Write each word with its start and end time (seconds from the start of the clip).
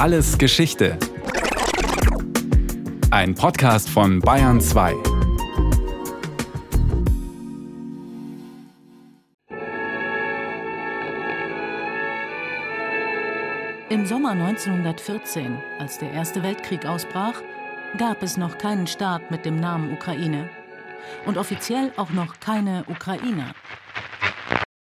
Alles 0.00 0.38
Geschichte. 0.38 0.96
Ein 3.10 3.34
Podcast 3.34 3.90
von 3.90 4.20
Bayern 4.20 4.58
2. 4.58 4.94
Im 13.90 14.06
Sommer 14.06 14.30
1914, 14.30 15.58
als 15.78 15.98
der 15.98 16.12
Erste 16.12 16.42
Weltkrieg 16.42 16.86
ausbrach, 16.86 17.34
gab 17.98 18.22
es 18.22 18.38
noch 18.38 18.56
keinen 18.56 18.86
Staat 18.86 19.30
mit 19.30 19.44
dem 19.44 19.60
Namen 19.60 19.92
Ukraine. 19.92 20.48
Und 21.26 21.36
offiziell 21.36 21.92
auch 21.98 22.08
noch 22.08 22.40
keine 22.40 22.86
Ukrainer. 22.88 23.52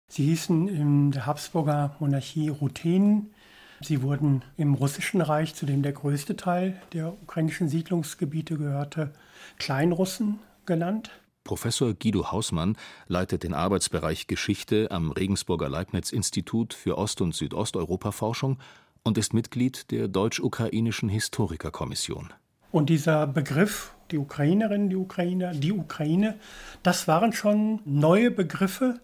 Sie 0.08 0.26
hießen 0.26 0.68
in 0.68 1.10
der 1.10 1.26
Habsburger 1.26 1.96
Monarchie 2.00 2.50
Ruthenen. 2.50 3.34
Sie 3.82 4.02
wurden 4.02 4.44
im 4.58 4.74
Russischen 4.74 5.22
Reich, 5.22 5.56
zu 5.56 5.66
dem 5.66 5.84
der 5.84 5.94
größte 5.94 6.36
Teil 6.36 6.80
der 6.94 7.14
ukrainischen 7.14 7.70
Siedlungsgebiete 7.70 8.58
gehörte, 8.58 9.14
Kleinrussen 9.58 10.40
genannt. 10.66 11.12
Professor 11.46 11.94
Guido 11.94 12.32
Hausmann 12.32 12.78
leitet 13.08 13.44
den 13.44 13.54
Arbeitsbereich 13.54 14.28
Geschichte 14.28 14.92
am 14.92 15.12
Regensburger 15.12 15.70
Leibniz-Institut 15.70 16.74
für 16.74 16.98
Ost- 16.98 17.22
und 17.22 17.34
Südosteuropa-Forschung 17.34 18.60
und 19.04 19.18
ist 19.18 19.34
Mitglied 19.34 19.90
der 19.92 20.08
Deutsch-Ukrainischen 20.08 21.10
Historikerkommission. 21.10 22.34
Und 22.72 22.90
dieser 22.90 23.26
Begriff, 23.26 23.96
die 24.12 24.18
Ukrainerinnen, 24.18 24.90
die 24.90 24.96
Ukrainer, 24.96 25.54
die 25.54 25.72
Ukraine, 25.72 26.38
das 26.84 27.08
waren 27.08 27.34
schon 27.34 27.80
neue 27.86 28.30
Begriffe, 28.30 29.00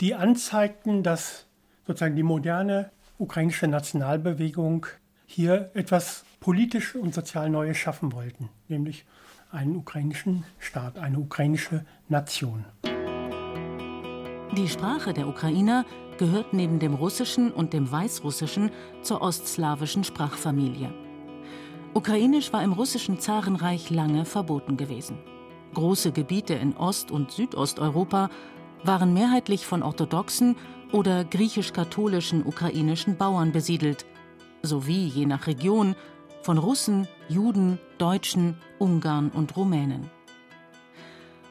die 0.00 0.14
anzeigten, 0.14 1.02
dass 1.02 1.46
sozusagen 1.86 2.16
die 2.16 2.22
moderne 2.22 2.90
ukrainische 3.18 3.68
Nationalbewegung 3.68 4.86
hier 5.26 5.70
etwas 5.74 6.24
politisch 6.40 6.94
und 6.94 7.14
sozial 7.14 7.50
Neues 7.50 7.76
schaffen 7.76 8.12
wollten, 8.12 8.48
nämlich 8.68 9.04
einen 9.50 9.76
ukrainischen 9.76 10.44
Staat, 10.58 10.98
eine 10.98 11.18
ukrainische 11.18 11.84
Nation. 12.08 12.64
Die 14.56 14.68
Sprache 14.68 15.12
der 15.12 15.28
Ukrainer 15.28 15.84
gehört 16.18 16.52
neben 16.52 16.78
dem 16.78 16.94
Russischen 16.94 17.52
und 17.52 17.72
dem 17.72 17.90
Weißrussischen 17.90 18.70
zur 19.02 19.20
ostslawischen 19.20 20.04
Sprachfamilie. 20.04 20.92
Ukrainisch 21.94 22.52
war 22.52 22.62
im 22.62 22.72
russischen 22.72 23.18
Zarenreich 23.18 23.90
lange 23.90 24.24
verboten 24.24 24.76
gewesen. 24.76 25.18
Große 25.74 26.12
Gebiete 26.12 26.54
in 26.54 26.76
Ost- 26.76 27.10
und 27.10 27.30
Südosteuropa 27.32 28.30
waren 28.86 29.12
mehrheitlich 29.14 29.66
von 29.66 29.82
orthodoxen 29.82 30.56
oder 30.92 31.24
griechisch-katholischen 31.24 32.46
ukrainischen 32.46 33.16
Bauern 33.16 33.52
besiedelt, 33.52 34.06
sowie 34.62 35.06
je 35.06 35.26
nach 35.26 35.46
Region 35.46 35.94
von 36.42 36.58
Russen, 36.58 37.08
Juden, 37.28 37.78
Deutschen, 37.98 38.56
Ungarn 38.78 39.30
und 39.30 39.56
Rumänen. 39.56 40.10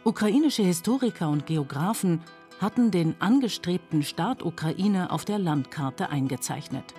Ukrainische 0.03 0.63
Historiker 0.63 1.29
und 1.29 1.45
Geographen 1.45 2.21
hatten 2.61 2.91
den 2.91 3.15
angestrebten 3.19 4.03
Staat 4.03 4.43
Ukraine 4.43 5.11
auf 5.11 5.25
der 5.25 5.39
Landkarte 5.39 6.09
eingezeichnet. 6.09 6.93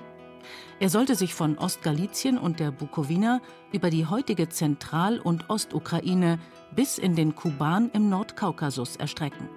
Er 0.78 0.90
sollte 0.90 1.14
sich 1.14 1.32
von 1.32 1.56
Ostgalizien 1.56 2.36
und 2.36 2.60
der 2.60 2.70
Bukowina 2.70 3.40
über 3.72 3.90
die 3.90 4.06
heutige 4.06 4.48
Zentral- 4.48 5.18
und 5.18 5.48
Ostukraine 5.48 6.38
bis 6.74 6.98
in 6.98 7.14
den 7.14 7.34
Kuban 7.34 7.90
im 7.92 8.10
Nordkaukasus 8.10 8.96
erstrecken. 8.96 9.48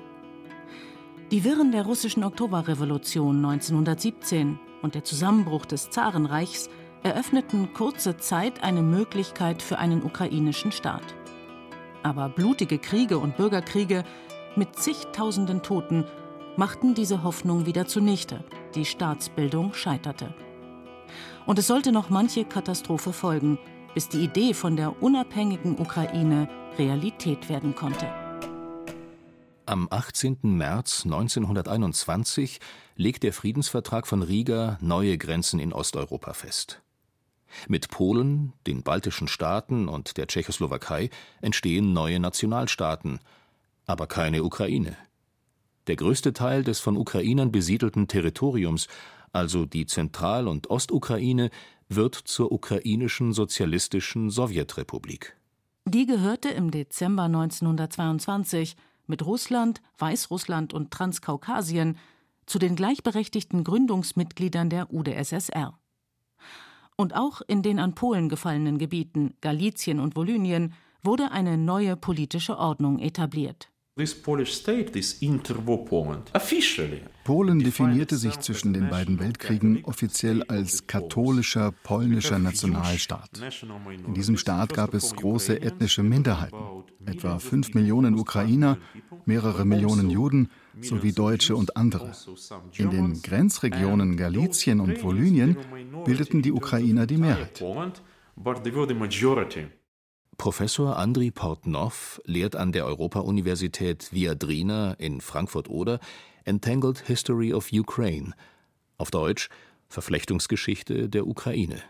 Die 1.31 1.43
Wirren 1.43 1.71
der 1.71 1.83
russischen 1.83 2.23
Oktoberrevolution 2.23 3.45
1917 3.45 4.57
und 4.81 4.95
der 4.95 5.03
Zusammenbruch 5.03 5.67
des 5.67 5.91
Zarenreichs 5.91 6.71
eröffneten 7.03 7.71
kurze 7.73 8.17
Zeit 8.17 8.63
eine 8.63 8.81
Möglichkeit 8.81 9.61
für 9.61 9.77
einen 9.77 10.01
ukrainischen 10.01 10.71
Staat. 10.71 11.03
Aber 12.01 12.29
blutige 12.29 12.79
Kriege 12.79 13.19
und 13.19 13.37
Bürgerkriege 13.37 14.05
mit 14.55 14.75
zigtausenden 14.75 15.61
Toten 15.61 16.03
machten 16.57 16.95
diese 16.95 17.21
Hoffnung 17.21 17.67
wieder 17.67 17.85
zunichte. 17.85 18.43
Die 18.73 18.85
Staatsbildung 18.85 19.73
scheiterte. 19.75 20.33
Und 21.45 21.59
es 21.59 21.67
sollte 21.67 21.91
noch 21.91 22.09
manche 22.09 22.43
Katastrophe 22.43 23.13
folgen, 23.13 23.59
bis 23.93 24.09
die 24.09 24.23
Idee 24.23 24.55
von 24.55 24.75
der 24.75 25.03
unabhängigen 25.03 25.77
Ukraine 25.77 26.49
Realität 26.79 27.49
werden 27.49 27.75
konnte. 27.75 28.07
Am 29.69 29.87
18. 29.91 30.39
März 30.41 31.03
1921 31.05 32.59
legt 32.95 33.21
der 33.21 33.31
Friedensvertrag 33.31 34.07
von 34.07 34.23
Riga 34.23 34.79
neue 34.81 35.15
Grenzen 35.19 35.59
in 35.59 35.73
Osteuropa 35.73 36.33
fest. 36.33 36.81
Mit 37.67 37.89
Polen, 37.91 38.53
den 38.65 38.81
baltischen 38.81 39.27
Staaten 39.27 39.87
und 39.87 40.17
der 40.17 40.25
Tschechoslowakei 40.25 41.11
entstehen 41.39 41.93
neue 41.93 42.19
Nationalstaaten, 42.19 43.19
aber 43.85 44.07
keine 44.07 44.43
Ukraine. 44.43 44.97
Der 45.85 45.97
größte 45.97 46.33
Teil 46.33 46.63
des 46.63 46.79
von 46.79 46.97
Ukrainern 46.97 47.51
besiedelten 47.51 48.07
Territoriums, 48.07 48.87
also 49.33 49.67
die 49.67 49.85
Zentral- 49.85 50.47
und 50.47 50.71
Ostukraine, 50.71 51.51
wird 51.89 52.15
zur 52.15 52.51
ukrainischen 52.51 53.33
sozialistischen 53.33 54.31
Sowjetrepublik. 54.31 55.35
Die 55.85 56.07
gehörte 56.07 56.49
im 56.49 56.71
Dezember 56.71 57.25
1922 57.25 58.75
mit 59.09 59.25
Russland, 59.25 59.81
Weißrussland 59.97 60.73
und 60.73 60.91
Transkaukasien 60.91 61.97
zu 62.45 62.59
den 62.59 62.75
gleichberechtigten 62.75 63.63
Gründungsmitgliedern 63.63 64.69
der 64.69 64.93
UdSSR. 64.93 65.77
Und 66.95 67.15
auch 67.15 67.41
in 67.47 67.61
den 67.61 67.79
an 67.79 67.95
Polen 67.95 68.29
gefallenen 68.29 68.77
Gebieten 68.77 69.35
Galizien 69.41 69.99
und 69.99 70.15
Volynien 70.15 70.73
wurde 71.03 71.31
eine 71.31 71.57
neue 71.57 71.95
politische 71.95 72.57
Ordnung 72.57 72.99
etabliert. 72.99 73.69
Polen 77.25 77.59
definierte 77.59 78.15
sich 78.15 78.39
zwischen 78.39 78.73
den 78.73 78.89
beiden 78.89 79.19
Weltkriegen 79.19 79.83
offiziell 79.83 80.43
als 80.43 80.87
katholischer 80.87 81.71
polnischer 81.83 82.39
Nationalstaat. 82.39 83.29
In 84.07 84.13
diesem 84.13 84.37
Staat 84.37 84.73
gab 84.73 84.93
es 84.93 85.13
große 85.15 85.61
ethnische 85.61 86.03
Minderheiten, 86.03 86.57
etwa 87.05 87.39
fünf 87.39 87.73
Millionen 87.73 88.17
Ukrainer, 88.17 88.77
mehrere 89.25 89.65
Millionen 89.65 90.09
Juden 90.09 90.49
sowie 90.81 91.11
Deutsche 91.11 91.55
und 91.55 91.75
andere. 91.75 92.13
In 92.77 92.89
den 92.89 93.21
Grenzregionen 93.21 94.17
Galizien 94.17 94.79
und 94.79 95.03
Volynien 95.03 95.57
bildeten 96.05 96.41
die 96.41 96.51
Ukrainer 96.51 97.05
die 97.05 97.17
Mehrheit. 97.17 97.63
Professor 100.39 100.97
Andriy 100.97 101.31
Portnov 101.31 102.21
lehrt 102.23 102.55
an 102.55 102.71
der 102.71 102.85
Europa-Universität 102.85 104.13
Viadrina 104.13 104.93
in 104.93 105.19
Frankfurt-Oder 105.19 105.99
Entangled 106.45 106.99
History 106.99 107.53
of 107.53 107.73
Ukraine, 107.73 108.31
auf 108.97 109.11
Deutsch 109.11 109.49
Verflechtungsgeschichte 109.89 111.09
der 111.09 111.27
Ukraine. 111.27 111.81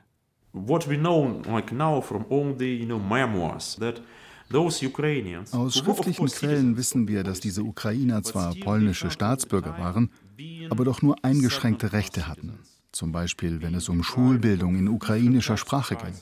What 0.51 0.89
we 0.89 0.97
know 0.97 1.41
like 1.47 1.71
now 1.71 2.01
from 2.01 2.25
all 2.31 2.55
the 2.57 2.75
you 2.75 2.87
know 2.87 2.97
memoirs 2.97 3.77
that 3.79 4.01
aus 4.51 4.79
schriftlichen 5.77 6.25
Quellen 6.25 6.75
wissen 6.75 7.07
wir, 7.07 7.21
dass 7.21 7.39
diese 7.39 7.61
Ukrainer 7.61 8.23
zwar 8.23 8.55
polnische 8.55 9.11
Staatsbürger 9.11 9.77
waren, 9.77 10.09
aber 10.71 10.85
doch 10.85 11.03
nur 11.03 11.23
eingeschränkte 11.23 11.93
Rechte 11.93 12.27
hatten 12.27 12.57
zum 12.91 13.11
Beispiel 13.11 13.61
wenn 13.61 13.75
es 13.75 13.89
um 13.89 14.03
Schulbildung 14.03 14.75
in 14.75 14.87
ukrainischer 14.87 15.57
Sprache 15.57 15.95
ging. 15.95 16.13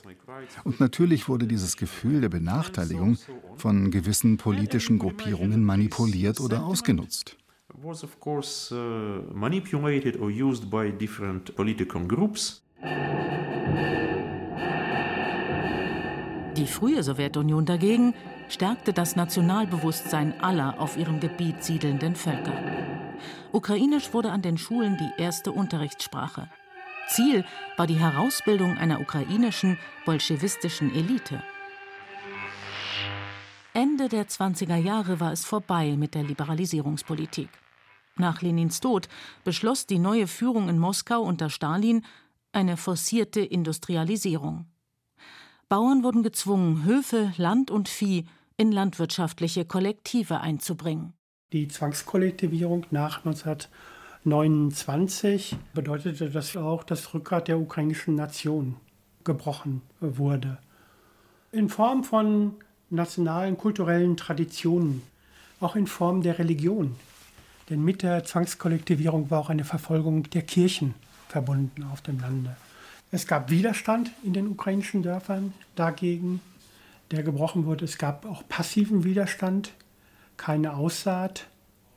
Und 0.64 0.80
natürlich 0.80 1.28
wurde 1.28 1.46
dieses 1.46 1.76
Gefühl 1.76 2.20
der 2.20 2.28
Benachteiligung 2.28 3.18
von 3.56 3.90
gewissen 3.90 4.36
politischen 4.36 4.98
Gruppierungen 4.98 5.64
manipuliert 5.64 6.40
oder 6.40 6.64
ausgenutzt. 6.64 7.36
Die 16.56 16.66
frühe 16.66 17.02
Sowjetunion 17.02 17.66
dagegen 17.66 18.14
stärkte 18.48 18.92
das 18.92 19.14
Nationalbewusstsein 19.14 20.40
aller 20.40 20.80
auf 20.80 20.96
ihrem 20.96 21.20
Gebiet 21.20 21.62
siedelnden 21.62 22.16
Völker. 22.16 22.97
Ukrainisch 23.52 24.12
wurde 24.12 24.30
an 24.30 24.42
den 24.42 24.58
Schulen 24.58 24.96
die 24.96 25.22
erste 25.22 25.52
Unterrichtssprache. 25.52 26.48
Ziel 27.08 27.44
war 27.76 27.86
die 27.86 27.98
Herausbildung 27.98 28.76
einer 28.76 29.00
ukrainischen 29.00 29.78
bolschewistischen 30.04 30.94
Elite. 30.94 31.42
Ende 33.72 34.08
der 34.08 34.26
20er 34.26 34.76
Jahre 34.76 35.20
war 35.20 35.32
es 35.32 35.44
vorbei 35.44 35.96
mit 35.96 36.14
der 36.14 36.24
Liberalisierungspolitik. 36.24 37.48
Nach 38.16 38.42
Lenins 38.42 38.80
Tod 38.80 39.08
beschloss 39.44 39.86
die 39.86 39.98
neue 39.98 40.26
Führung 40.26 40.68
in 40.68 40.78
Moskau 40.78 41.22
unter 41.22 41.48
Stalin 41.48 42.04
eine 42.52 42.76
forcierte 42.76 43.40
Industrialisierung. 43.40 44.66
Bauern 45.68 46.02
wurden 46.02 46.22
gezwungen, 46.22 46.84
Höfe, 46.84 47.32
Land 47.36 47.70
und 47.70 47.88
Vieh 47.88 48.26
in 48.56 48.72
landwirtschaftliche 48.72 49.64
Kollektive 49.64 50.40
einzubringen. 50.40 51.17
Die 51.52 51.68
Zwangskollektivierung 51.68 52.84
nach 52.90 53.24
1929 53.24 55.56
bedeutete 55.72 56.28
das 56.28 56.58
auch 56.58 56.84
das 56.84 57.14
Rückgrat 57.14 57.48
der 57.48 57.58
ukrainischen 57.58 58.14
Nation. 58.14 58.76
gebrochen 59.24 59.82
wurde. 60.00 60.58
In 61.52 61.68
Form 61.68 62.02
von 62.02 62.54
nationalen 62.90 63.58
kulturellen 63.58 64.16
Traditionen, 64.16 65.02
auch 65.60 65.76
in 65.76 65.86
Form 65.86 66.22
der 66.22 66.38
Religion. 66.38 66.96
Denn 67.68 67.84
mit 67.84 68.02
der 68.02 68.24
Zwangskollektivierung 68.24 69.30
war 69.30 69.40
auch 69.40 69.50
eine 69.50 69.64
Verfolgung 69.64 70.22
der 70.30 70.42
Kirchen 70.42 70.94
verbunden 71.28 71.84
auf 71.92 72.00
dem 72.00 72.20
Lande. 72.20 72.56
Es 73.10 73.26
gab 73.26 73.50
Widerstand 73.50 74.10
in 74.22 74.32
den 74.32 74.48
ukrainischen 74.48 75.02
Dörfern 75.02 75.52
dagegen, 75.76 76.40
der 77.10 77.22
gebrochen 77.22 77.66
wurde. 77.66 77.84
Es 77.84 77.98
gab 77.98 78.24
auch 78.24 78.48
passiven 78.48 79.04
Widerstand, 79.04 79.72
keine 80.38 80.74
Aussaat. 80.74 81.46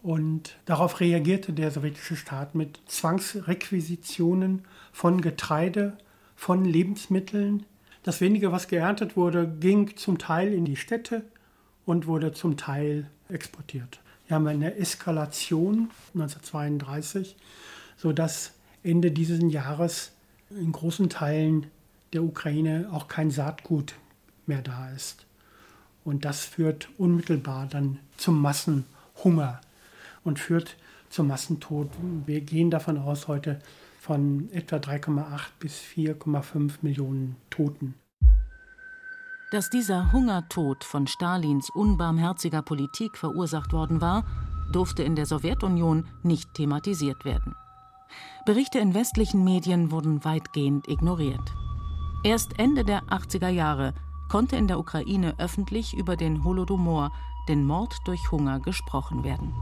Und 0.03 0.57
darauf 0.65 0.99
reagierte 0.99 1.53
der 1.53 1.71
sowjetische 1.71 2.17
Staat 2.17 2.55
mit 2.55 2.81
Zwangsrequisitionen 2.88 4.65
von 4.91 5.21
Getreide, 5.21 5.97
von 6.35 6.65
Lebensmitteln. 6.65 7.65
Das 8.03 8.19
wenige, 8.19 8.51
was 8.51 8.67
geerntet 8.67 9.15
wurde, 9.15 9.47
ging 9.47 9.95
zum 9.95 10.17
Teil 10.17 10.53
in 10.53 10.65
die 10.65 10.75
Städte 10.75 11.23
und 11.85 12.07
wurde 12.07 12.33
zum 12.33 12.57
Teil 12.57 13.09
exportiert. 13.29 13.99
Wir 14.27 14.35
haben 14.35 14.47
eine 14.47 14.75
Eskalation 14.75 15.91
1932, 16.13 17.35
sodass 17.95 18.53
Ende 18.83 19.11
dieses 19.11 19.39
Jahres 19.51 20.13
in 20.49 20.71
großen 20.71 21.09
Teilen 21.09 21.67
der 22.13 22.23
Ukraine 22.23 22.89
auch 22.91 23.07
kein 23.07 23.29
Saatgut 23.29 23.94
mehr 24.45 24.61
da 24.61 24.89
ist. 24.91 25.25
Und 26.03 26.25
das 26.25 26.45
führt 26.45 26.89
unmittelbar 26.98 27.68
dann 27.68 28.00
zum 28.18 28.42
Massenhunger 28.42 29.62
und 30.24 30.39
führt 30.39 30.75
zum 31.09 31.27
Massentod. 31.27 31.89
Wir 32.25 32.42
gehen 32.42 32.71
davon 32.71 32.98
aus 32.98 33.27
heute 33.27 33.59
von 34.00 34.50
etwa 34.51 34.77
3,8 34.77 35.42
bis 35.59 35.80
4,5 35.80 36.74
Millionen 36.81 37.36
Toten. 37.50 37.94
Dass 39.51 39.69
dieser 39.69 40.13
Hungertod 40.13 40.83
von 40.83 41.07
Stalins 41.07 41.69
unbarmherziger 41.69 42.62
Politik 42.62 43.18
verursacht 43.18 43.74
worden 43.74 44.00
war, 44.00 44.25
durfte 44.71 45.04
in 45.04 45.15
der 45.15 45.25
Sowjetunion 45.25 46.07
nicht 46.24 46.54
thematisiert 46.54 47.25
werden. 47.25 47.54
Berichte 48.45 48.80
in 48.80 48.94
westlichen 48.94 49.44
Medien 49.44 49.92
wurden 49.92 50.24
weitgehend 50.24 50.88
ignoriert. 50.88 51.54
Erst 52.24 52.57
Ende 52.59 52.83
der 52.83 53.04
80er 53.04 53.50
Jahre 53.50 53.94
konnte 54.31 54.56
in 54.56 54.69
der 54.69 54.80
Ukraine 54.80 55.36
öffentlich 55.39 55.94
über 55.94 56.16
den 56.16 56.45
Holodomor, 56.45 57.12
den 57.50 57.66
Mord 57.66 57.98
durch 58.06 58.31
Hunger, 58.31 58.62
gesprochen 58.62 59.25
werden. 59.25 59.54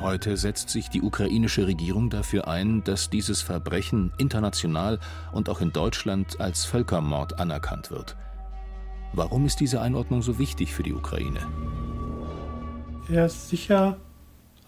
Heute 0.00 0.38
setzt 0.38 0.70
sich 0.70 0.88
die 0.88 1.02
ukrainische 1.02 1.66
Regierung 1.66 2.08
dafür 2.08 2.48
ein, 2.48 2.82
dass 2.82 3.10
dieses 3.10 3.42
Verbrechen 3.42 4.14
international 4.16 4.98
und 5.30 5.50
auch 5.50 5.60
in 5.60 5.74
Deutschland 5.74 6.40
als 6.40 6.64
Völkermord 6.64 7.38
anerkannt 7.38 7.90
wird. 7.90 8.16
Warum 9.12 9.44
ist 9.44 9.60
diese 9.60 9.82
Einordnung 9.82 10.22
so 10.22 10.38
wichtig 10.38 10.72
für 10.72 10.82
die 10.82 10.94
Ukraine? 10.94 11.40
Er 13.10 13.26
ist 13.26 13.50
sicher 13.50 13.98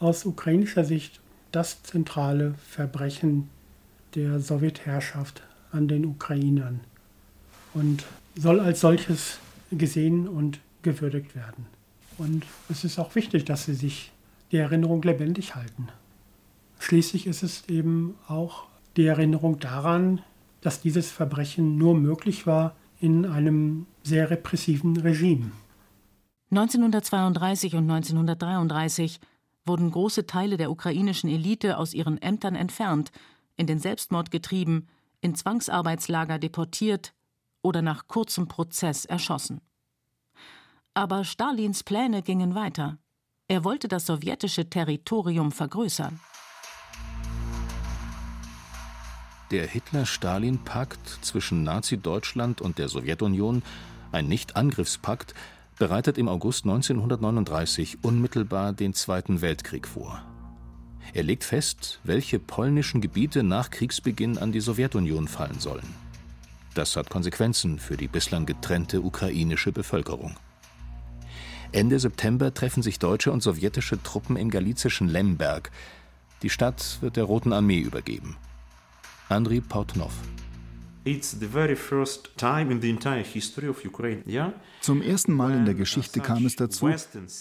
aus 0.01 0.27
ukrainischer 0.27 0.85
Sicht 0.85 1.23
das 1.51 1.83
zentrale 1.83 2.53
Verbrechen 2.69 3.49
der 4.15 4.39
Sowjetherrschaft 4.39 5.43
an 5.71 5.89
den 5.89 6.05
Ukrainern 6.05 6.81
und 7.75 8.05
soll 8.37 8.61
als 8.61 8.81
solches 8.81 9.39
gesehen 9.71 10.29
und 10.29 10.61
gewürdigt 10.83 11.35
werden. 11.35 11.67
Und 12.19 12.45
es 12.69 12.85
ist 12.85 12.99
auch 12.99 13.15
wichtig, 13.15 13.45
dass 13.45 13.65
sie 13.65 13.75
sich 13.75 14.13
die 14.51 14.59
Erinnerung 14.59 15.03
lebendig 15.03 15.55
halten. 15.55 15.89
Schließlich 16.79 17.27
ist 17.27 17.43
es 17.43 17.69
eben 17.69 18.15
auch 18.29 18.65
die 18.97 19.07
Erinnerung 19.07 19.59
daran, 19.59 20.21
dass 20.61 20.81
dieses 20.81 21.11
Verbrechen 21.11 21.79
nur 21.79 21.95
möglich 21.95 22.47
war 22.47 22.75
in 23.01 23.25
einem 23.27 23.87
sehr 24.03 24.31
repressiven 24.31 24.97
Regime. 24.99 25.51
1932 26.51 27.75
und 27.75 27.91
1933 27.91 29.21
wurden 29.65 29.91
große 29.91 30.27
Teile 30.27 30.57
der 30.57 30.71
ukrainischen 30.71 31.31
Elite 31.31 31.79
aus 31.79 31.95
ihren 31.95 32.21
Ämtern 32.21 32.55
entfernt, 32.55 33.11
in 33.57 33.67
den 33.67 33.79
Selbstmord 33.79 34.31
getrieben, 34.31 34.87
in 35.21 35.35
Zwangsarbeitslager 35.35 36.39
deportiert 36.39 37.15
oder 37.63 37.83
nach 37.83 38.09
kurzem 38.09 38.49
Prozess 38.49 39.05
erschossen. 39.05 39.61
Aber 40.95 41.25
Stalins 41.25 41.85
Pläne 41.85 42.23
gingen 42.23 42.55
weiter. 42.55 42.99
Er 43.49 43.65
wollte 43.65 43.89
das 43.89 44.07
sowjetische 44.07 44.69
Territorium 44.69 45.53
vergrößern. 45.53 46.21
Der 49.51 49.67
Hitler-Stalin-Pakt 49.67 51.19
zwischen 51.21 51.63
Nazi-Deutschland 51.63 52.61
und 52.61 52.79
der 52.79 52.89
Sowjetunion, 52.89 53.63
ein 54.11 54.27
Nicht-Angriffspakt, 54.27 55.35
bereitet 55.79 56.17
im 56.17 56.29
August 56.29 56.65
1939 56.65 57.99
unmittelbar 58.03 58.73
den 58.73 58.95
Zweiten 58.95 59.41
Weltkrieg 59.43 59.87
vor. 59.87 60.23
Er 61.13 61.23
legt 61.23 61.45
fest, 61.45 62.01
welche 62.05 62.39
polnischen 62.39 63.01
Gebiete 63.01 63.43
nach 63.43 63.71
Kriegsbeginn 63.71 64.39
an 64.39 64.53
die 64.53 64.61
Sowjetunion 64.61 65.29
fallen 65.29 65.61
sollen. 65.61 66.02
Das 66.75 66.97
hat 66.97 67.11
Konsequenzen 67.11 67.79
für 67.79 67.97
die 67.97 68.09
bislang 68.09 68.47
getrennte 68.47 69.03
ukrainische 69.03 69.73
Bevölkerung. 69.73 70.37
Ende 71.73 71.99
September 71.99 72.53
treffen 72.53 72.83
sich 72.83 72.99
deutsche 72.99 73.33
und 73.33 73.43
sowjetische 73.43 74.03
Truppen 74.03 74.37
im 74.37 74.51
galizischen 74.51 75.09
Lemberg. 75.09 75.71
Die 76.43 76.51
Stadt 76.51 76.99
wird 77.01 77.17
der 77.17 77.25
Roten 77.25 77.53
Armee 77.53 77.81
übergeben. 77.81 78.37
Andriy 79.29 79.61
Portnov 79.61 80.13
zum 84.81 85.03
ersten 85.03 85.33
Mal 85.33 85.53
in 85.53 85.65
der 85.65 85.75
Geschichte 85.75 86.21
kam 86.21 86.47
es 86.47 86.55
dazu, 86.55 86.91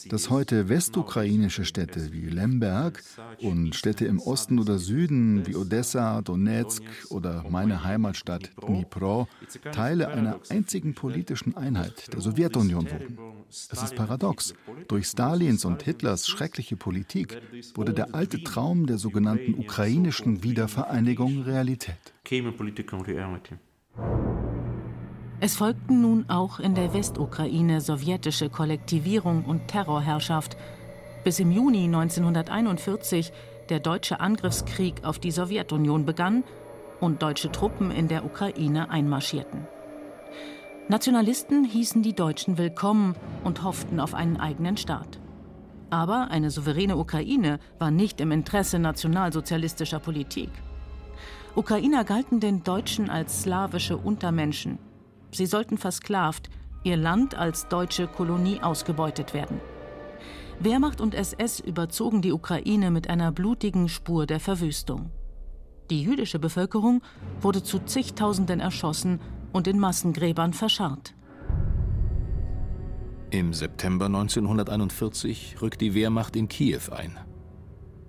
dass 0.09 0.29
heute 0.31 0.69
westukrainische 0.69 1.65
Städte 1.65 2.11
wie 2.11 2.29
Lemberg 2.29 3.03
und 3.39 3.75
Städte 3.75 4.05
im 4.05 4.19
Osten 4.19 4.57
oder 4.57 4.79
Süden 4.79 5.45
wie 5.45 5.55
Odessa, 5.55 6.21
Donetsk 6.21 6.83
oder 7.09 7.45
meine 7.49 7.83
Heimatstadt 7.83 8.49
Dnipro 8.67 9.27
Teile 9.71 10.07
einer 10.07 10.39
einzigen 10.49 10.95
politischen 10.95 11.55
Einheit, 11.55 12.11
der 12.13 12.21
Sowjetunion 12.21 12.89
wurden. 12.89 13.17
Es 13.49 13.83
ist 13.83 13.95
paradox. 13.95 14.55
Durch 14.87 15.07
Stalins 15.07 15.65
und 15.65 15.83
Hitlers 15.83 16.27
schreckliche 16.27 16.77
Politik 16.77 17.39
wurde 17.75 17.93
der 17.93 18.15
alte 18.15 18.43
Traum 18.43 18.87
der 18.87 18.97
sogenannten 18.97 19.53
ukrainischen 19.55 20.41
Wiedervereinigung 20.43 21.43
Realität. 21.43 22.13
Es 25.39 25.55
folgten 25.55 26.01
nun 26.01 26.29
auch 26.29 26.59
in 26.59 26.75
der 26.75 26.93
Westukraine 26.93 27.81
sowjetische 27.81 28.49
Kollektivierung 28.49 29.43
und 29.45 29.67
Terrorherrschaft, 29.67 30.55
bis 31.23 31.39
im 31.39 31.51
Juni 31.51 31.85
1941 31.85 33.31
der 33.69 33.79
deutsche 33.79 34.19
Angriffskrieg 34.19 35.03
auf 35.03 35.19
die 35.19 35.31
Sowjetunion 35.31 36.05
begann 36.05 36.43
und 36.99 37.21
deutsche 37.21 37.51
Truppen 37.51 37.91
in 37.91 38.07
der 38.07 38.23
Ukraine 38.23 38.89
einmarschierten. 38.89 39.67
Nationalisten 40.87 41.63
hießen 41.63 42.03
die 42.03 42.13
Deutschen 42.13 42.57
willkommen 42.57 43.15
und 43.43 43.63
hofften 43.63 43.99
auf 43.99 44.13
einen 44.13 44.37
eigenen 44.37 44.77
Staat. 44.77 45.19
Aber 45.89 46.29
eine 46.29 46.49
souveräne 46.51 46.97
Ukraine 46.97 47.59
war 47.79 47.91
nicht 47.91 48.21
im 48.21 48.31
Interesse 48.31 48.79
nationalsozialistischer 48.79 49.99
Politik. 49.99 50.49
Ukrainer 51.55 52.05
galten 52.05 52.39
den 52.39 52.63
Deutschen 52.63 53.09
als 53.09 53.41
slawische 53.41 53.97
Untermenschen. 53.97 54.79
Sie 55.31 55.45
sollten 55.45 55.77
versklavt, 55.77 56.49
ihr 56.83 56.95
Land 56.95 57.35
als 57.35 57.67
deutsche 57.67 58.07
Kolonie 58.07 58.61
ausgebeutet 58.61 59.33
werden. 59.33 59.59
Wehrmacht 60.59 61.01
und 61.01 61.13
SS 61.13 61.59
überzogen 61.59 62.21
die 62.21 62.31
Ukraine 62.31 62.89
mit 62.89 63.09
einer 63.09 63.31
blutigen 63.31 63.89
Spur 63.89 64.25
der 64.25 64.39
Verwüstung. 64.39 65.11
Die 65.89 66.03
jüdische 66.03 66.39
Bevölkerung 66.39 67.01
wurde 67.41 67.63
zu 67.63 67.79
zigtausenden 67.79 68.61
erschossen 68.61 69.19
und 69.51 69.67
in 69.67 69.77
Massengräbern 69.77 70.53
verscharrt. 70.53 71.13
Im 73.31 73.53
September 73.53 74.05
1941 74.05 75.57
rückt 75.61 75.81
die 75.81 75.93
Wehrmacht 75.93 76.35
in 76.35 76.47
Kiew 76.47 76.91
ein. 76.91 77.17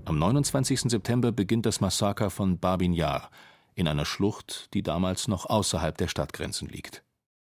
Am 0.04 0.18
29. 0.18 0.80
September 0.90 1.30
beginnt 1.30 1.64
das 1.64 1.80
Massaker 1.80 2.30
von 2.30 2.58
Babin 2.58 2.92
Yar 2.92 3.30
in 3.76 3.86
einer 3.86 4.04
Schlucht, 4.04 4.68
die 4.74 4.82
damals 4.82 5.28
noch 5.28 5.46
außerhalb 5.46 5.96
der 5.96 6.08
Stadtgrenzen 6.08 6.68
liegt. 6.68 7.04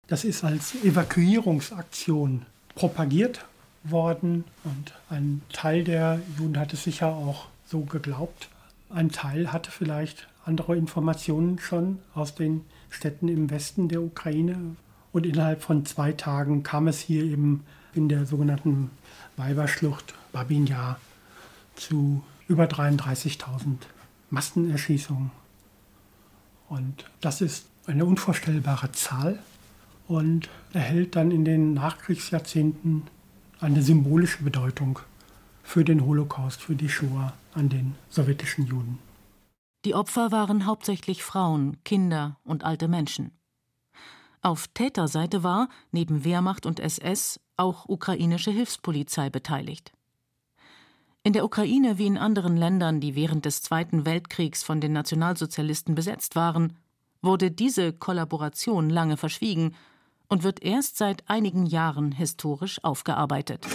Das 0.08 0.24
ist 0.24 0.42
als 0.42 0.74
Evakuierungsaktion 0.82 2.44
propagiert 2.74 3.46
worden 3.84 4.44
und 4.64 4.92
ein 5.08 5.42
Teil 5.52 5.84
der 5.84 6.20
Juden 6.38 6.58
hat 6.58 6.72
es 6.72 6.82
sicher 6.82 7.08
auch 7.08 7.46
so 7.66 7.82
geglaubt. 7.82 8.48
Ein 8.88 9.10
Teil 9.10 9.52
hatte 9.52 9.70
vielleicht 9.70 10.28
andere 10.44 10.76
Informationen 10.76 11.60
schon 11.60 12.00
aus 12.14 12.34
den 12.34 12.64
Städten 12.88 13.28
im 13.28 13.50
Westen 13.50 13.88
der 13.88 14.02
Ukraine. 14.02 14.76
Und 15.12 15.24
innerhalb 15.24 15.62
von 15.62 15.86
zwei 15.86 16.12
Tagen 16.12 16.64
kam 16.64 16.88
es 16.88 16.98
hier 16.98 17.22
eben 17.22 17.64
in 17.94 18.08
der 18.08 18.26
sogenannten 18.26 18.90
Weiberschlucht 19.36 20.14
Babin 20.32 20.66
Yar 20.66 20.98
zu 21.76 22.22
über 22.50 22.64
33.000 22.64 23.76
Massenerschießungen. 24.30 25.30
Und 26.68 27.04
das 27.20 27.40
ist 27.40 27.66
eine 27.86 28.04
unvorstellbare 28.04 28.90
Zahl 28.90 29.38
und 30.08 30.48
erhält 30.72 31.14
dann 31.14 31.30
in 31.30 31.44
den 31.44 31.74
Nachkriegsjahrzehnten 31.74 33.04
eine 33.60 33.82
symbolische 33.82 34.42
Bedeutung 34.42 34.98
für 35.62 35.84
den 35.84 36.04
Holocaust, 36.04 36.60
für 36.60 36.74
die 36.74 36.88
Shoah 36.88 37.34
an 37.54 37.68
den 37.68 37.94
sowjetischen 38.08 38.66
Juden. 38.66 38.98
Die 39.84 39.94
Opfer 39.94 40.32
waren 40.32 40.66
hauptsächlich 40.66 41.22
Frauen, 41.22 41.76
Kinder 41.84 42.40
und 42.42 42.64
alte 42.64 42.88
Menschen. 42.88 43.30
Auf 44.42 44.66
Täterseite 44.74 45.44
war, 45.44 45.68
neben 45.92 46.24
Wehrmacht 46.24 46.66
und 46.66 46.80
SS, 46.80 47.38
auch 47.56 47.88
ukrainische 47.88 48.50
Hilfspolizei 48.50 49.30
beteiligt. 49.30 49.92
In 51.22 51.34
der 51.34 51.44
Ukraine 51.44 51.98
wie 51.98 52.06
in 52.06 52.16
anderen 52.16 52.56
Ländern, 52.56 52.98
die 53.00 53.14
während 53.14 53.44
des 53.44 53.60
Zweiten 53.60 54.06
Weltkriegs 54.06 54.62
von 54.62 54.80
den 54.80 54.94
Nationalsozialisten 54.94 55.94
besetzt 55.94 56.34
waren, 56.34 56.78
wurde 57.20 57.50
diese 57.50 57.92
Kollaboration 57.92 58.88
lange 58.88 59.18
verschwiegen 59.18 59.74
und 60.28 60.44
wird 60.44 60.62
erst 60.62 60.96
seit 60.96 61.28
einigen 61.28 61.66
Jahren 61.66 62.12
historisch 62.12 62.82
aufgearbeitet. 62.82 63.66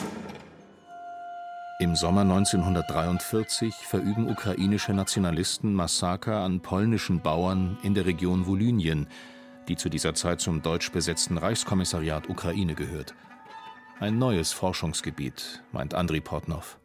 Im 1.79 1.95
Sommer 1.95 2.21
1943 2.21 3.75
verüben 3.75 4.27
ukrainische 4.27 4.93
Nationalisten 4.93 5.75
Massaker 5.75 6.37
an 6.37 6.61
polnischen 6.61 7.21
Bauern 7.21 7.77
in 7.83 7.93
der 7.93 8.07
Region 8.07 8.47
Volynien, 8.47 9.05
die 9.67 9.75
zu 9.75 9.89
dieser 9.89 10.15
Zeit 10.15 10.41
zum 10.41 10.63
deutsch 10.63 10.91
besetzten 10.91 11.37
Reichskommissariat 11.37 12.27
Ukraine 12.27 12.73
gehört. 12.73 13.13
Ein 13.99 14.17
neues 14.17 14.51
Forschungsgebiet, 14.51 15.61
meint 15.71 15.93
Andriy 15.93 16.21
Portnov. 16.21 16.79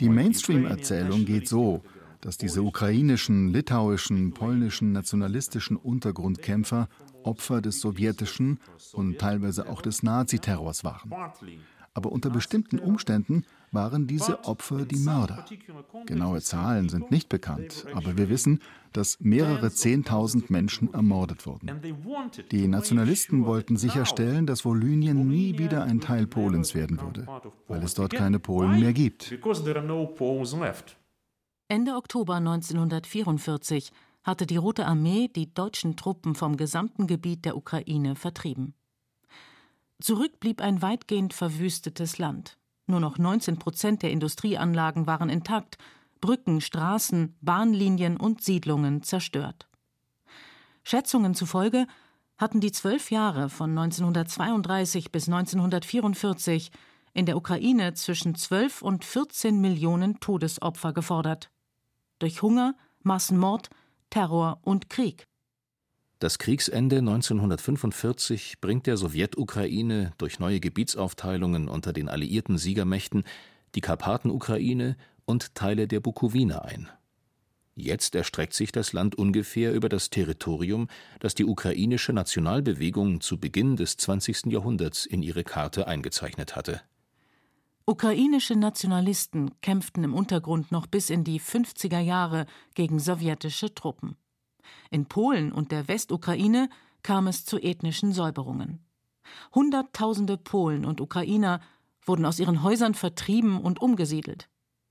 Die 0.00 0.08
Mainstream-Erzählung 0.08 1.24
geht 1.24 1.48
so, 1.48 1.82
dass 2.20 2.36
diese 2.38 2.62
ukrainischen, 2.62 3.48
litauischen, 3.48 4.32
polnischen 4.32 4.92
nationalistischen 4.92 5.76
Untergrundkämpfer 5.76 6.88
Opfer 7.22 7.60
des 7.62 7.80
sowjetischen 7.80 8.60
und 8.92 9.18
teilweise 9.18 9.68
auch 9.68 9.82
des 9.82 10.02
Naziterrors 10.02 10.84
waren. 10.84 11.12
Aber 11.94 12.12
unter 12.12 12.30
bestimmten 12.30 12.78
Umständen 12.78 13.44
waren 13.74 14.06
diese 14.06 14.44
Opfer 14.44 14.84
die 14.84 14.98
Mörder. 14.98 15.44
Genaue 16.06 16.40
Zahlen 16.40 16.88
sind 16.88 17.10
nicht 17.10 17.28
bekannt, 17.28 17.86
aber 17.94 18.16
wir 18.16 18.28
wissen, 18.28 18.60
dass 18.92 19.18
mehrere 19.20 19.70
Zehntausend 19.70 20.50
Menschen 20.50 20.94
ermordet 20.94 21.46
wurden. 21.46 21.70
Die 22.50 22.68
Nationalisten 22.68 23.44
wollten 23.44 23.76
sicherstellen, 23.76 24.46
dass 24.46 24.64
Volynien 24.64 25.28
nie 25.28 25.58
wieder 25.58 25.84
ein 25.84 26.00
Teil 26.00 26.26
Polens 26.26 26.74
werden 26.74 27.00
würde, 27.00 27.26
weil 27.68 27.82
es 27.82 27.94
dort 27.94 28.12
keine 28.12 28.38
Polen 28.38 28.80
mehr 28.80 28.92
gibt. 28.92 29.34
Ende 31.68 31.94
Oktober 31.96 32.34
1944 32.34 33.90
hatte 34.22 34.46
die 34.46 34.56
Rote 34.56 34.86
Armee 34.86 35.28
die 35.28 35.52
deutschen 35.52 35.96
Truppen 35.96 36.34
vom 36.34 36.56
gesamten 36.56 37.06
Gebiet 37.06 37.44
der 37.44 37.56
Ukraine 37.56 38.14
vertrieben. 38.16 38.74
Zurück 40.00 40.40
blieb 40.40 40.60
ein 40.60 40.82
weitgehend 40.82 41.34
verwüstetes 41.34 42.18
Land. 42.18 42.58
Nur 42.86 43.00
noch 43.00 43.18
19 43.18 43.58
Prozent 43.58 44.02
der 44.02 44.10
Industrieanlagen 44.10 45.06
waren 45.06 45.30
intakt, 45.30 45.78
Brücken, 46.20 46.60
Straßen, 46.60 47.36
Bahnlinien 47.40 48.16
und 48.16 48.42
Siedlungen 48.42 49.02
zerstört. 49.02 49.68
Schätzungen 50.82 51.34
zufolge 51.34 51.86
hatten 52.36 52.60
die 52.60 52.72
zwölf 52.72 53.10
Jahre 53.10 53.48
von 53.48 53.70
1932 53.70 55.12
bis 55.12 55.28
1944 55.28 56.70
in 57.14 57.26
der 57.26 57.36
Ukraine 57.36 57.94
zwischen 57.94 58.34
12 58.34 58.82
und 58.82 59.04
14 59.04 59.60
Millionen 59.60 60.20
Todesopfer 60.20 60.92
gefordert. 60.92 61.50
Durch 62.18 62.42
Hunger, 62.42 62.74
Massenmord, 63.02 63.70
Terror 64.10 64.58
und 64.62 64.90
Krieg. 64.90 65.26
Das 66.20 66.38
Kriegsende 66.38 66.98
1945 66.98 68.60
bringt 68.60 68.86
der 68.86 68.96
Sowjetukraine 68.96 70.12
durch 70.16 70.38
neue 70.38 70.60
Gebietsaufteilungen 70.60 71.68
unter 71.68 71.92
den 71.92 72.08
alliierten 72.08 72.56
Siegermächten 72.56 73.24
die 73.74 73.80
Karpatenukraine 73.80 74.96
und 75.24 75.54
Teile 75.54 75.88
der 75.88 76.00
Bukowina 76.00 76.62
ein. 76.62 76.88
Jetzt 77.76 78.14
erstreckt 78.14 78.54
sich 78.54 78.70
das 78.70 78.92
Land 78.92 79.16
ungefähr 79.16 79.72
über 79.72 79.88
das 79.88 80.08
Territorium, 80.08 80.86
das 81.18 81.34
die 81.34 81.44
ukrainische 81.44 82.12
Nationalbewegung 82.12 83.20
zu 83.20 83.38
Beginn 83.38 83.74
des 83.76 83.96
20. 83.96 84.46
Jahrhunderts 84.46 85.06
in 85.06 85.22
ihre 85.22 85.42
Karte 85.42 85.88
eingezeichnet 85.88 86.54
hatte. 86.54 86.82
Ukrainische 87.84 88.54
Nationalisten 88.54 89.50
kämpften 89.60 90.04
im 90.04 90.14
Untergrund 90.14 90.70
noch 90.70 90.86
bis 90.86 91.10
in 91.10 91.24
die 91.24 91.40
50er 91.40 91.98
Jahre 91.98 92.46
gegen 92.74 93.00
sowjetische 93.00 93.74
Truppen. 93.74 94.16
In 94.90 95.06
Polen 95.06 95.52
und 95.52 95.72
der 95.72 95.88
Westukraine 95.88 96.68
kam 97.02 97.26
es 97.26 97.44
zu 97.44 97.58
ethnischen 97.58 98.12
Säuberungen. 98.12 98.80
Hunderttausende 99.54 100.36
Polen 100.36 100.84
und 100.84 101.00
Ukrainer 101.00 101.60
wurden 102.04 102.26
aus 102.26 102.38
ihren 102.38 102.62
Häusern 102.62 102.94
vertrieben 102.94 103.60
und 103.60 103.80
umgesiedelt. 103.80 104.48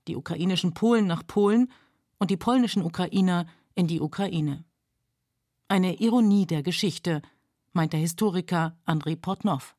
Die 0.08 0.16
ukrainischen 0.16 0.74
Polen 0.74 1.06
nach 1.06 1.26
Polen 1.26 1.70
und 2.18 2.30
die 2.30 2.36
polnischen 2.36 2.82
Ukrainer 2.82 3.46
in 3.74 3.86
die 3.86 4.00
Ukraine. 4.00 4.64
Eine 5.68 5.94
Ironie 6.00 6.46
der 6.46 6.62
Geschichte, 6.62 7.22
meint 7.72 7.92
der 7.92 8.00
Historiker 8.00 8.76
Andrei 8.84 9.16
Portnov. 9.16 9.74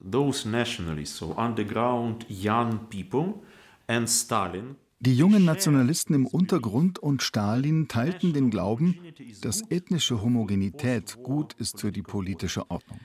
Those 0.00 0.48
nationalists, 0.48 1.16
so 1.16 1.34
underground 1.36 2.26
young 2.28 2.88
people 2.90 3.42
and 3.86 4.08
Stalin 4.08 4.76
die 5.04 5.14
jungen 5.14 5.44
Nationalisten 5.44 6.14
im 6.14 6.26
Untergrund 6.26 6.98
und 6.98 7.22
Stalin 7.22 7.88
teilten 7.88 8.32
den 8.32 8.50
Glauben, 8.50 8.98
dass 9.42 9.62
ethnische 9.70 10.22
Homogenität 10.22 11.18
gut 11.22 11.54
ist 11.54 11.80
für 11.80 11.92
die 11.92 12.02
politische 12.02 12.70
Ordnung. 12.70 13.00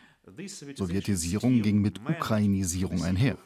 Sowjetisierung 0.76 1.62
ging 1.62 1.82
mit 1.82 2.00
Ukrainisierung 2.00 3.04
einher. 3.04 3.38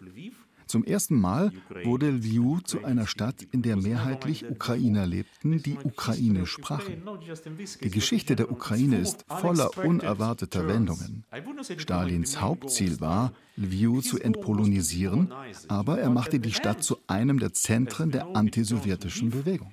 Zum 0.74 0.86
ersten 0.86 1.22
Mal 1.22 1.52
wurde 1.84 2.10
Lviv 2.10 2.64
zu 2.64 2.84
einer 2.84 3.06
Stadt, 3.06 3.44
in 3.52 3.62
der 3.62 3.76
mehrheitlich 3.76 4.50
Ukrainer 4.50 5.06
lebten, 5.06 5.62
die 5.62 5.78
Ukrainisch 5.78 6.54
sprachen. 6.54 7.04
Die 7.84 7.92
Geschichte 7.92 8.36
der 8.36 8.52
Ukraine 8.52 8.98
ist 8.98 9.24
voller 9.28 9.70
unerwarteter 9.78 10.68
Wendungen. 10.68 11.26
Stalins 11.78 12.42
Hauptziel 12.42 13.00
war, 13.02 13.34
Lviv 13.56 14.02
zu 14.02 14.18
entpolonisieren, 14.18 15.32
aber 15.68 16.00
er 16.00 16.10
machte 16.10 16.40
die 16.40 16.54
Stadt 16.54 16.84
zu 16.84 16.98
einem 17.06 17.38
der 17.38 17.54
Zentren 17.54 18.10
der 18.10 18.36
antisowjetischen 18.36 19.30
Bewegung. 19.30 19.72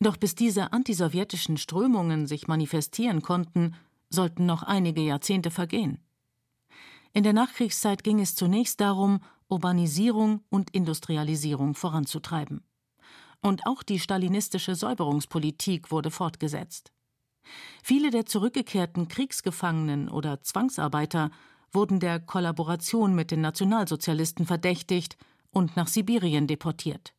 Doch 0.00 0.16
bis 0.16 0.34
diese 0.34 0.72
antisowjetischen 0.72 1.56
Strömungen 1.58 2.26
sich 2.26 2.48
manifestieren 2.48 3.22
konnten, 3.22 3.76
sollten 4.10 4.46
noch 4.46 4.62
einige 4.62 5.02
Jahrzehnte 5.02 5.50
vergehen. 5.50 6.02
In 7.12 7.22
der 7.22 7.32
Nachkriegszeit 7.32 8.04
ging 8.04 8.20
es 8.20 8.34
zunächst 8.34 8.80
darum, 8.80 9.20
Urbanisierung 9.48 10.42
und 10.50 10.70
Industrialisierung 10.70 11.74
voranzutreiben. 11.74 12.64
Und 13.40 13.66
auch 13.66 13.82
die 13.82 14.00
stalinistische 14.00 14.74
Säuberungspolitik 14.74 15.90
wurde 15.90 16.10
fortgesetzt. 16.10 16.92
Viele 17.82 18.10
der 18.10 18.26
zurückgekehrten 18.26 19.08
Kriegsgefangenen 19.08 20.08
oder 20.08 20.42
Zwangsarbeiter 20.42 21.30
wurden 21.72 22.00
der 22.00 22.18
Kollaboration 22.18 23.14
mit 23.14 23.30
den 23.30 23.40
Nationalsozialisten 23.40 24.46
verdächtigt 24.46 25.16
und 25.50 25.76
nach 25.76 25.88
Sibirien 25.88 26.46
deportiert. 26.46 27.14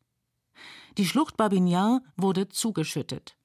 Die 0.98 1.06
Schlucht 1.06 1.36
Babin 1.36 1.66
Yar 1.66 2.02
wurde 2.16 2.48
zugeschüttet. 2.48 3.37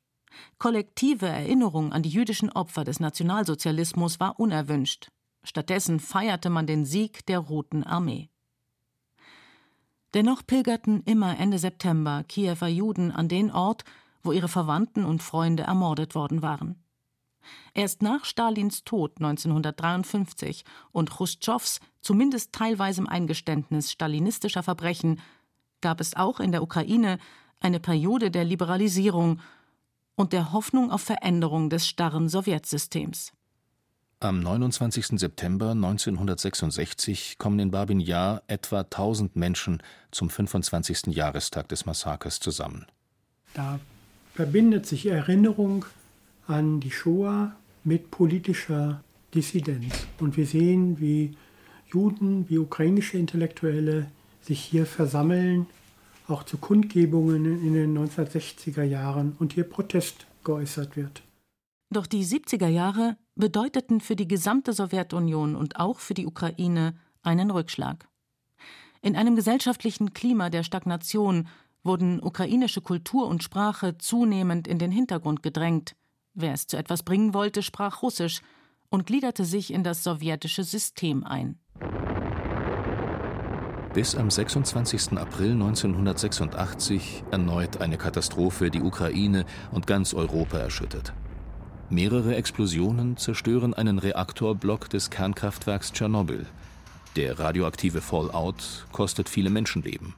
Kollektive 0.58 1.28
Erinnerung 1.28 1.94
an 1.94 2.04
die 2.04 2.10
jüdischen 2.10 2.52
Opfer 2.52 2.84
des 2.84 3.00
Nationalsozialismus 3.00 4.20
war 4.20 4.40
unerwünscht. 4.40 5.10
Stattdessen 5.44 6.00
feierte 6.00 6.50
man 6.50 6.68
den 6.68 6.86
Sieg 6.86 7.26
der 7.26 7.40
Roten 7.40 7.84
Armee. 7.84 8.30
Dennoch 10.14 10.46
pilgerten 10.46 11.02
immer 11.04 11.40
Ende 11.40 11.58
September 11.58 12.24
Kiewer 12.28 12.68
Juden 12.68 13.12
an 13.12 13.28
den 13.28 13.52
Ort, 13.52 13.84
wo 14.22 14.32
ihre 14.32 14.48
Verwandten 14.48 15.06
und 15.06 15.24
Freunde 15.24 15.64
ermordet 15.64 16.16
worden 16.16 16.42
waren. 16.42 16.84
Erst 17.74 18.02
nach 18.02 18.24
Stalins 18.24 18.84
Tod 18.84 19.18
1953 19.18 20.64
und 20.92 21.10
Chruschtschows 21.10 21.80
zumindest 22.02 22.54
teilweisem 22.54 23.08
Eingeständnis 23.08 23.92
stalinistischer 23.92 24.64
Verbrechen 24.64 25.20
gab 25.82 26.00
es 26.00 26.16
auch 26.16 26.40
in 26.40 26.52
der 26.52 26.64
Ukraine 26.64 27.18
eine 27.60 27.80
Periode 27.80 28.32
der 28.32 28.46
Liberalisierung 28.46 29.42
und 30.16 30.34
der 30.34 30.52
Hoffnung 30.54 30.92
auf 30.92 31.02
Veränderung 31.02 31.70
des 31.70 31.88
starren 31.88 32.30
Sowjetsystems. 32.30 33.32
Am 34.20 34.40
29. 34.40 35.20
September 35.20 35.72
1966 35.72 37.38
kommen 37.38 37.60
in 37.60 37.72
Babin 37.72 38.00
Yar 38.00 38.42
etwa 38.48 38.82
1000 38.82 39.36
Menschen 39.36 39.84
zum 40.12 40.30
25. 40.30 41.08
Jahrestag 41.08 41.68
des 41.68 41.86
Massakers 41.86 42.40
zusammen. 42.40 42.86
Da 43.54 43.80
verbindet 44.34 44.86
sich 44.86 45.08
Erinnerung 45.08 45.86
an 46.48 46.80
die 46.80 46.92
Shoah 46.92 47.54
mit 47.84 48.12
politischer 48.12 49.04
Dissidenz. 49.36 50.08
Und 50.20 50.38
wir 50.38 50.46
sehen, 50.46 51.00
wie 51.02 51.36
Juden 51.92 52.50
wie 52.50 52.58
ukrainische 52.58 53.18
Intellektuelle 53.18 54.08
sich 54.42 54.60
hier 54.60 54.86
versammeln, 54.86 55.68
auch 56.28 56.44
zu 56.44 56.58
Kundgebungen 56.58 57.46
in 57.46 57.74
den 57.74 57.98
1960er 57.98 58.84
Jahren 58.84 59.36
und 59.40 59.54
hier 59.54 59.64
Protest 59.64 60.26
geäußert 60.44 60.96
wird. 60.96 61.22
Doch 61.90 62.08
die 62.08 62.26
70er 62.26 62.68
Jahre 62.68 63.18
bedeuteten 63.36 64.02
für 64.02 64.16
die 64.16 64.28
gesamte 64.28 64.74
Sowjetunion 64.74 65.56
und 65.56 65.80
auch 65.80 66.00
für 66.00 66.14
die 66.14 66.26
Ukraine 66.26 66.96
einen 67.22 67.52
Rückschlag. 67.52 68.08
In 69.02 69.16
einem 69.16 69.36
gesellschaftlichen 69.36 70.14
Klima 70.14 70.50
der 70.50 70.64
Stagnation 70.64 71.48
wurden 71.84 72.24
ukrainische 72.24 72.82
Kultur 72.82 73.28
und 73.28 73.44
Sprache 73.44 73.98
zunehmend 73.98 74.68
in 74.68 74.80
den 74.80 74.92
Hintergrund 74.92 75.44
gedrängt. 75.44 75.96
Wer 76.34 76.54
es 76.54 76.68
zu 76.68 76.78
etwas 76.78 77.04
bringen 77.04 77.34
wollte, 77.34 77.62
sprach 77.62 78.02
Russisch 78.02 78.42
und 78.90 79.06
gliederte 79.06 79.46
sich 79.46 79.74
in 79.74 79.84
das 79.84 80.04
sowjetische 80.04 80.64
System 80.64 81.24
ein. 81.24 81.60
Bis 83.94 84.16
am 84.16 84.32
26. 84.32 85.20
April 85.20 85.52
1986 85.52 87.24
erneut 87.30 87.80
eine 87.80 87.98
Katastrophe 87.98 88.72
die 88.72 88.82
Ukraine 88.82 89.46
und 89.72 89.86
ganz 89.86 90.16
Europa 90.16 90.58
erschüttert. 90.58 91.14
Mehrere 91.92 92.36
Explosionen 92.36 93.18
zerstören 93.18 93.76
einen 93.76 94.00
Reaktorblock 94.00 94.90
des 94.90 95.12
Kernkraftwerks 95.12 95.94
Tschernobyl. 95.94 96.48
Der 97.16 97.38
radioaktive 97.38 98.02
Fallout 98.02 98.88
kostet 98.92 99.30
viele 99.30 99.52
Menschenleben. 99.52 100.16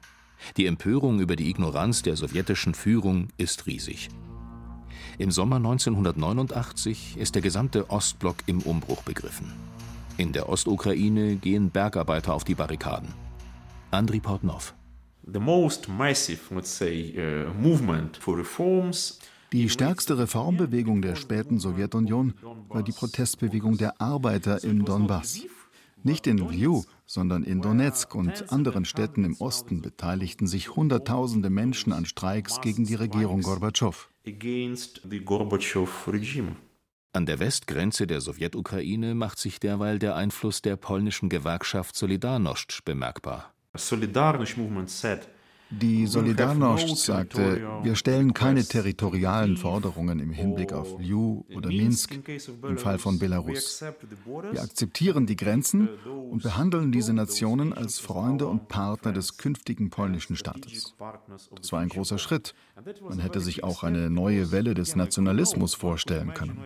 Die 0.56 0.64
Empörung 0.64 1.20
über 1.20 1.36
die 1.36 1.50
Ignoranz 1.50 2.00
der 2.00 2.16
sowjetischen 2.16 2.72
Führung 2.72 3.28
ist 3.36 3.66
riesig. 3.66 4.08
Im 5.18 5.30
Sommer 5.30 5.56
1989 5.56 7.18
ist 7.18 7.34
der 7.34 7.42
gesamte 7.42 7.90
Ostblock 7.90 8.36
im 8.46 8.62
Umbruch 8.62 9.02
begriffen. 9.02 9.52
In 10.16 10.32
der 10.32 10.48
Ostukraine 10.48 11.36
gehen 11.36 11.68
Bergarbeiter 11.68 12.32
auf 12.32 12.44
die 12.44 12.54
Barrikaden. 12.54 13.25
Andriy 13.96 14.20
Portnov. 14.20 14.74
The 15.32 15.40
most 15.40 15.88
massive, 15.88 16.40
let's 16.54 16.70
say, 16.70 17.14
uh, 17.16 17.52
movement 17.60 18.16
for 18.16 18.36
reforms 18.38 19.18
die 19.52 19.68
stärkste 19.68 20.18
Reformbewegung 20.18 21.02
der 21.02 21.14
späten 21.14 21.60
Sowjetunion 21.60 22.34
war 22.68 22.82
die 22.82 22.92
Protestbewegung 22.92 23.78
der 23.78 24.00
Arbeiter 24.00 24.64
im 24.64 24.84
Donbass. 24.84 25.40
Nicht 26.02 26.26
in 26.26 26.38
Lviv, 26.38 26.84
sondern 27.06 27.44
in 27.44 27.62
Donetsk 27.62 28.14
und 28.14 28.52
anderen 28.52 28.84
Städten 28.84 29.24
im 29.24 29.36
Osten 29.36 29.82
beteiligten 29.82 30.46
sich 30.46 30.74
Hunderttausende 30.74 31.48
Menschen 31.48 31.92
an 31.92 32.06
Streiks 32.06 32.60
gegen 32.60 32.84
die 32.84 32.96
Regierung 32.96 33.40
Gorbatschow. 33.42 34.10
An 37.12 37.26
der 37.26 37.38
Westgrenze 37.38 38.06
der 38.06 38.20
Sowjetukraine 38.20 39.14
macht 39.14 39.38
sich 39.38 39.60
derweil 39.60 39.98
der 39.98 40.16
Einfluss 40.16 40.60
der 40.60 40.76
polnischen 40.76 41.28
Gewerkschaft 41.28 41.94
Solidarność 41.94 42.82
bemerkbar. 42.84 43.55
Die 45.70 46.06
Solidarność 46.06 46.96
sagte, 46.96 47.60
wir 47.82 47.96
stellen 47.96 48.34
keine 48.34 48.64
territorialen 48.64 49.56
Forderungen 49.56 50.20
im 50.20 50.30
Hinblick 50.30 50.72
auf 50.72 51.00
Lviv 51.00 51.42
oder 51.56 51.70
Minsk 51.70 52.12
im 52.62 52.78
Fall 52.78 52.98
von 52.98 53.18
Belarus. 53.18 53.82
Wir 54.52 54.62
akzeptieren 54.62 55.26
die 55.26 55.34
Grenzen 55.34 55.88
und 56.30 56.44
behandeln 56.44 56.92
diese 56.92 57.12
Nationen 57.12 57.72
als 57.72 57.98
Freunde 57.98 58.46
und 58.46 58.68
Partner 58.68 59.12
des 59.12 59.38
künftigen 59.38 59.90
polnischen 59.90 60.36
Staates. 60.36 60.94
Das 61.56 61.72
war 61.72 61.80
ein 61.80 61.88
großer 61.88 62.18
Schritt. 62.18 62.54
Man 63.00 63.18
hätte 63.18 63.40
sich 63.40 63.64
auch 63.64 63.82
eine 63.82 64.08
neue 64.08 64.52
Welle 64.52 64.74
des 64.74 64.94
Nationalismus 64.94 65.74
vorstellen 65.74 66.32
können. 66.32 66.62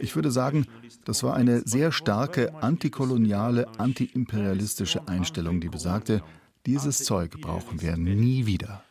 Ich 0.00 0.14
würde 0.16 0.30
sagen, 0.30 0.66
das 1.04 1.22
war 1.22 1.34
eine 1.34 1.62
sehr 1.66 1.92
starke 1.92 2.62
antikoloniale, 2.62 3.68
antiimperialistische 3.78 5.06
Einstellung, 5.08 5.60
die 5.60 5.68
besagte, 5.68 6.22
dieses 6.66 7.04
Zeug 7.04 7.40
brauchen 7.40 7.80
wir 7.80 7.96
nie 7.96 8.46
wieder. 8.46 8.82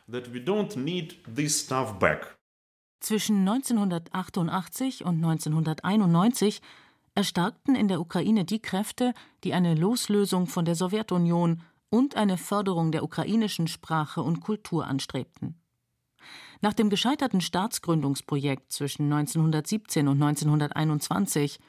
Zwischen 3.00 3.48
1988 3.48 5.04
und 5.04 5.24
1991 5.24 6.60
erstarkten 7.14 7.74
in 7.74 7.88
der 7.88 8.00
Ukraine 8.00 8.44
die 8.44 8.60
Kräfte, 8.60 9.14
die 9.44 9.54
eine 9.54 9.74
Loslösung 9.74 10.46
von 10.46 10.64
der 10.64 10.74
Sowjetunion 10.74 11.62
und 11.90 12.16
eine 12.16 12.36
Förderung 12.36 12.92
der 12.92 13.02
ukrainischen 13.02 13.68
Sprache 13.68 14.22
und 14.22 14.40
Kultur 14.40 14.86
anstrebten. 14.86 15.60
Nach 16.60 16.74
dem 16.74 16.90
gescheiterten 16.90 17.40
Staatsgründungsprojekt 17.40 18.72
zwischen 18.72 19.12
1917 19.12 20.08
und 20.08 20.20
1921, 20.20 21.60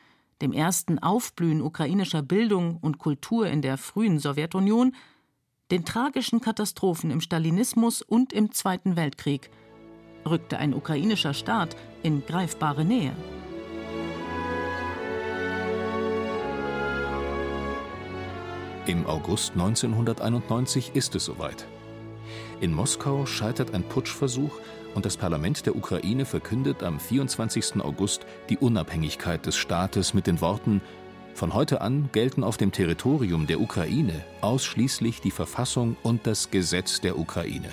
dem 0.42 0.52
ersten 0.52 0.98
Aufblühen 0.98 1.62
ukrainischer 1.62 2.24
Bildung 2.24 2.78
und 2.78 2.98
Kultur 2.98 3.48
in 3.48 3.62
der 3.62 3.78
frühen 3.78 4.18
Sowjetunion, 4.18 4.96
den 5.70 5.86
tragischen 5.86 6.42
Katastrophen 6.42 7.12
im 7.12 7.22
Stalinismus 7.22 8.02
und 8.02 8.34
im 8.34 8.52
Zweiten 8.52 8.96
Weltkrieg, 8.96 9.52
rückte 10.28 10.58
ein 10.58 10.74
ukrainischer 10.74 11.36
Staat 11.36 11.76
in 12.02 12.26
greifbare 12.26 12.84
Nähe. 12.84 13.16
Im 18.88 19.06
August 19.06 19.52
1991 19.52 20.96
ist 20.96 21.14
es 21.14 21.26
soweit. 21.26 21.68
In 22.60 22.74
Moskau 22.74 23.28
scheitert 23.28 23.76
ein 23.76 23.84
Putschversuch 23.84 24.52
und 24.96 25.06
das 25.06 25.18
Parlament 25.18 25.66
der 25.66 25.76
Ukraine 25.76 26.26
verkündet 26.26 26.84
am 26.84 27.00
24. 27.00 27.82
August 27.82 28.26
die 28.50 28.58
Unabhängigkeit 28.58 29.46
des 29.46 29.56
Staates 29.56 30.14
mit 30.14 30.28
den 30.28 30.42
Worten 30.42 30.82
von 31.34 31.54
heute 31.54 31.80
an 31.80 32.10
gelten 32.12 32.44
auf 32.44 32.58
dem 32.58 32.72
Territorium 32.72 33.48
der 33.48 33.62
Ukraine 33.62 34.26
ausschließlich 34.42 35.22
die 35.22 35.32
Verfassung 35.32 35.96
und 36.04 36.28
das 36.28 36.52
Gesetz 36.52 37.00
der 37.00 37.18
Ukraine. 37.18 37.70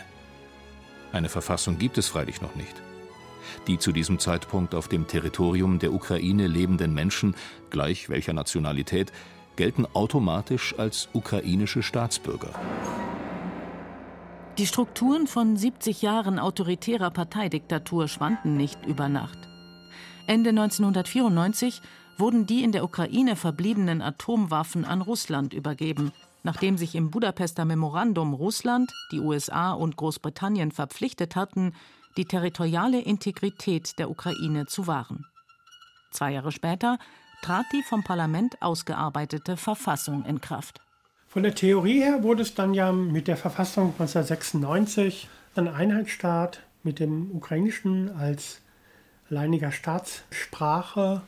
Eine 1.12 1.29
Verfassung 1.29 1.79
gibt 1.79 1.98
es 1.98 2.09
freilich 2.09 2.40
noch 2.40 2.55
nicht. 2.55 2.74
Die 3.66 3.79
zu 3.79 3.90
diesem 3.90 4.18
Zeitpunkt 4.18 4.74
auf 4.74 4.87
dem 4.87 5.07
Territorium 5.07 5.79
der 5.79 5.92
Ukraine 5.92 6.46
lebenden 6.46 6.94
Menschen, 6.94 7.35
gleich 7.70 8.09
welcher 8.09 8.35
Nationalität, 8.35 9.12
gelten 9.57 9.87
automatisch 9.94 10.74
als 10.79 11.09
ukrainische 11.12 11.83
Staatsbürger. 11.83 12.50
Die 14.59 14.66
Strukturen 14.66 15.27
von 15.27 15.59
70 15.59 16.01
Jahren 16.01 16.38
autoritärer 16.38 17.11
Parteidiktatur 17.11 18.09
schwanden 18.09 18.57
nicht 18.57 18.87
über 18.87 19.07
Nacht. 19.07 19.38
Ende 20.27 20.49
1994 20.49 21.83
wurden 22.16 22.47
die 22.47 22.64
in 22.64 22.73
der 22.73 22.83
Ukraine 22.83 23.37
verbliebenen 23.37 24.01
Atomwaffen 24.01 24.87
an 24.87 25.03
Russland 25.03 25.53
übergeben, 25.53 26.11
nachdem 26.42 26.79
sich 26.79 26.95
im 26.95 27.11
Budapester 27.11 27.66
Memorandum 27.66 28.33
Russland, 28.33 28.90
die 29.12 29.21
USA 29.21 29.73
und 29.73 29.99
Großbritannien 29.99 30.73
verpflichtet 30.73 31.37
hatten, 31.37 31.75
die 32.16 32.25
territoriale 32.25 33.03
Integrität 33.03 33.99
der 33.99 34.09
Ukraine 34.09 34.64
zu 34.64 34.87
wahren. 34.87 35.27
Zwei 36.12 36.33
Jahre 36.33 36.51
später 36.51 36.99
trat 37.42 37.66
die 37.75 37.83
vom 37.83 38.03
Parlament 38.03 38.62
ausgearbeitete 38.62 39.59
Verfassung 39.59 40.25
in 40.25 40.40
Kraft. 40.40 40.81
Von 41.37 41.42
der 41.42 41.55
Theorie 41.55 42.01
her 42.01 42.22
wurde 42.22 42.40
es 42.40 42.55
dann 42.55 42.72
ja 42.72 42.90
mit 42.92 43.29
der 43.29 43.37
Verfassung 43.37 43.88
1996 43.99 45.29
ein 45.55 45.68
Einheitsstaat 45.68 46.62
mit 46.83 46.99
dem 46.99 47.31
Ukrainischen 47.31 48.09
als 48.16 48.62
alleiniger 49.29 49.70
Staatssprache 49.70 51.20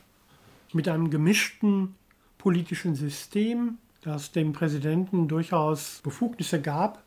mit 0.73 0.87
einem 0.87 1.11
gemischten 1.11 1.93
politischen 2.39 2.95
System, 2.95 3.77
das 4.01 4.31
dem 4.31 4.51
Präsidenten 4.51 5.27
durchaus 5.27 6.01
Befugnisse 6.01 6.59
gab, 6.59 7.03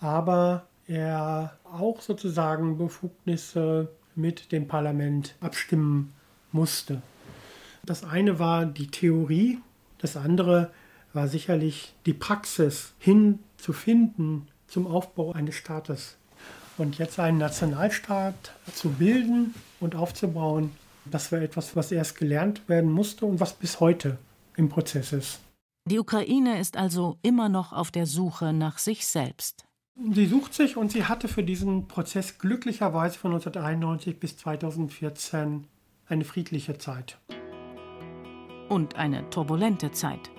aber 0.00 0.66
er 0.86 1.58
auch 1.64 2.02
sozusagen 2.02 2.76
Befugnisse 2.76 3.88
mit 4.16 4.52
dem 4.52 4.68
Parlament 4.68 5.34
abstimmen 5.40 6.12
musste. 6.52 7.00
Das 7.84 8.04
eine 8.04 8.38
war 8.38 8.66
die 8.66 8.88
Theorie, 8.88 9.60
das 9.96 10.18
andere 10.18 10.70
war 11.14 11.28
sicherlich 11.28 11.94
die 12.06 12.12
Praxis 12.12 12.92
hinzufinden 12.98 14.48
zum 14.66 14.86
Aufbau 14.86 15.32
eines 15.32 15.54
Staates. 15.54 16.16
Und 16.76 16.98
jetzt 16.98 17.20
einen 17.20 17.38
Nationalstaat 17.38 18.52
zu 18.74 18.90
bilden 18.90 19.54
und 19.78 19.94
aufzubauen, 19.94 20.72
das 21.04 21.30
war 21.30 21.40
etwas, 21.40 21.76
was 21.76 21.92
erst 21.92 22.18
gelernt 22.18 22.68
werden 22.68 22.90
musste 22.90 23.26
und 23.26 23.38
was 23.38 23.52
bis 23.52 23.78
heute 23.78 24.18
im 24.56 24.68
Prozess 24.68 25.12
ist. 25.12 25.40
Die 25.86 25.98
Ukraine 25.98 26.58
ist 26.58 26.76
also 26.76 27.18
immer 27.22 27.48
noch 27.48 27.72
auf 27.72 27.90
der 27.90 28.06
Suche 28.06 28.52
nach 28.52 28.78
sich 28.78 29.06
selbst. 29.06 29.66
Sie 30.12 30.26
sucht 30.26 30.54
sich 30.54 30.76
und 30.76 30.90
sie 30.90 31.04
hatte 31.04 31.28
für 31.28 31.44
diesen 31.44 31.86
Prozess 31.86 32.38
glücklicherweise 32.38 33.18
von 33.18 33.32
1991 33.32 34.18
bis 34.18 34.36
2014 34.38 35.66
eine 36.08 36.24
friedliche 36.24 36.78
Zeit. 36.78 37.18
Und 38.68 38.96
eine 38.96 39.28
turbulente 39.30 39.92
Zeit. 39.92 40.30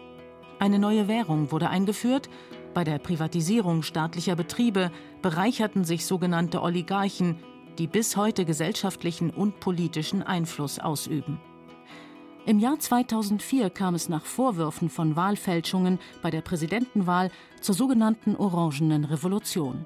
Eine 0.60 0.80
neue 0.80 1.08
Währung 1.08 1.52
wurde 1.52 1.70
eingeführt. 1.70 2.30
Bei 2.74 2.84
der 2.84 3.00
Privatisierung 3.00 3.84
staatlicher 3.84 4.36
Betriebe 4.36 4.92
bereicherten 5.22 5.84
sich 5.84 6.06
sogenannte 6.06 6.62
Oligarchen, 6.62 7.38
die 7.78 7.88
bis 7.88 8.16
heute 8.16 8.46
gesellschaftlichen 8.46 9.32
und 9.32 9.60
politischen 9.60 10.24
Einfluss 10.24 10.80
ausüben. 10.80 11.40
Im 12.46 12.60
Jahr 12.60 12.80
2004 12.80 13.70
kam 13.70 13.96
es 13.96 14.08
nach 14.08 14.24
Vorwürfen 14.24 14.90
von 14.90 15.16
Wahlfälschungen 15.16 16.00
bei 16.22 16.30
der 16.30 16.42
Präsidentenwahl 16.42 17.32
zur 17.60 17.76
sogenannten 17.76 18.36
Orangenen 18.36 19.04
Revolution. 19.04 19.86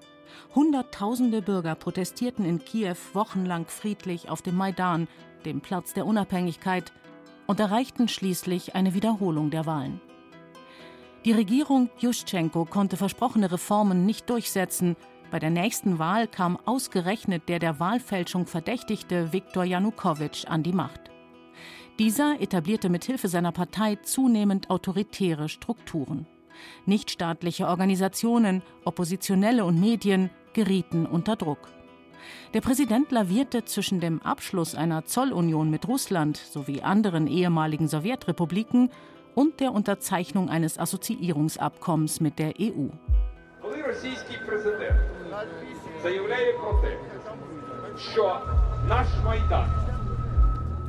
Hunderttausende 0.54 1.42
Bürger 1.42 1.76
protestierten 1.76 2.46
in 2.46 2.60
Kiew 2.60 2.98
wochenlang 3.14 3.66
friedlich 3.66 4.30
auf 4.30 4.42
dem 4.42 4.56
Maidan, 4.58 5.08
dem 5.46 5.62
Platz 5.62 5.94
der 5.94 6.06
Unabhängigkeit, 6.06 6.92
und 7.48 7.60
erreichten 7.60 8.08
schließlich 8.08 8.76
eine 8.76 8.94
Wiederholung 8.94 9.50
der 9.50 9.66
Wahlen. 9.66 10.02
Die 11.26 11.34
Regierung 11.34 11.90
Juschenko 11.98 12.64
konnte 12.64 12.96
versprochene 12.96 13.52
Reformen 13.52 14.06
nicht 14.06 14.30
durchsetzen. 14.30 14.96
Bei 15.32 15.40
der 15.40 15.50
nächsten 15.50 16.00
Wahl 16.00 16.28
kam 16.28 16.58
ausgerechnet 16.66 17.50
der 17.50 17.60
der 17.60 17.80
Wahlfälschung 17.80 18.48
verdächtigte 18.48 19.34
Viktor 19.34 19.66
Janukowitsch 19.66 20.46
an 20.46 20.64
die 20.64 20.72
Macht. 20.72 21.12
Dieser 22.00 22.40
etablierte 22.40 22.88
mit 22.88 23.04
Hilfe 23.04 23.28
seiner 23.28 23.52
Partei 23.52 23.98
zunehmend 23.98 24.70
autoritäre 24.70 25.50
Strukturen. 25.50 26.26
Nichtstaatliche 26.86 27.68
Organisationen, 27.68 28.62
Oppositionelle 28.86 29.66
und 29.66 29.78
Medien 29.78 30.30
gerieten 30.54 31.06
unter 31.06 31.36
Druck. 31.36 31.70
Der 32.54 32.62
Präsident 32.62 33.12
lavierte 33.12 33.66
zwischen 33.66 34.00
dem 34.00 34.22
Abschluss 34.22 34.74
einer 34.74 35.04
Zollunion 35.04 35.70
mit 35.70 35.88
Russland 35.88 36.38
sowie 36.38 36.82
anderen 36.82 37.28
ehemaligen 37.28 37.90
Sowjetrepubliken 37.90 38.90
und 39.36 39.60
der 39.60 39.74
Unterzeichnung 39.74 40.50
eines 40.50 40.78
Assoziierungsabkommens 40.78 42.20
mit 42.20 42.40
der 42.40 42.54
EU. 42.60 42.88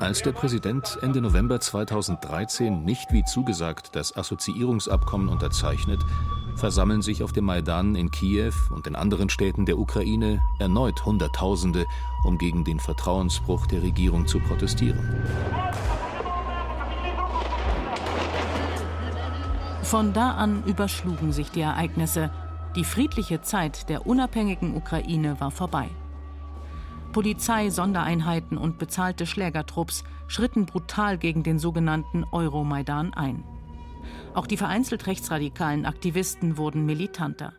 Als 0.01 0.23
der 0.23 0.33
Präsident 0.33 0.99
Ende 1.03 1.21
November 1.21 1.61
2013 1.61 2.85
nicht 2.85 3.13
wie 3.13 3.23
zugesagt 3.25 3.95
das 3.95 4.17
Assoziierungsabkommen 4.17 5.29
unterzeichnet, 5.29 6.01
versammeln 6.57 7.03
sich 7.03 7.23
auf 7.23 7.33
dem 7.33 7.45
Maidan 7.45 7.95
in 7.95 8.11
Kiew 8.11 8.53
und 8.71 8.87
in 8.87 8.97
anderen 8.97 9.29
Städten 9.29 9.67
der 9.67 9.79
Ukraine 9.79 10.43
erneut 10.59 11.05
Hunderttausende, 11.05 11.87
um 12.25 12.39
gegen 12.39 12.65
den 12.65 12.81
Vertrauensbruch 12.81 13.67
der 13.67 13.83
Regierung 13.83 14.27
zu 14.27 14.41
protestieren. 14.41 14.99
Von 19.91 20.13
da 20.13 20.35
an 20.35 20.63
überschlugen 20.67 21.33
sich 21.33 21.51
die 21.51 21.63
Ereignisse. 21.63 22.31
Die 22.77 22.85
friedliche 22.85 23.41
Zeit 23.41 23.89
der 23.89 24.07
unabhängigen 24.07 24.77
Ukraine 24.77 25.41
war 25.41 25.51
vorbei. 25.51 25.89
Polizei, 27.11 27.71
Sondereinheiten 27.71 28.57
und 28.57 28.79
bezahlte 28.79 29.27
Schlägertrupps 29.27 30.05
schritten 30.29 30.65
brutal 30.65 31.19
gegen 31.19 31.43
den 31.43 31.59
sogenannten 31.59 32.23
Euromaidan 32.31 33.15
ein. 33.15 33.43
Auch 34.33 34.47
die 34.47 34.57
vereinzelt 34.57 35.09
rechtsradikalen 35.09 35.85
Aktivisten 35.85 36.57
wurden 36.57 36.87
militanter. 36.87 37.53